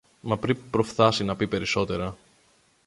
[0.21, 2.15] Μα πριν προφθάσει να πει περισσότερα